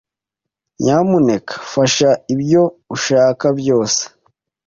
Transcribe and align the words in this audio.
Nyamuneka 0.81 1.53
fasha 1.71 2.09
ibyo 2.33 2.63
ushaka 2.95 3.45
byose. 3.59 4.01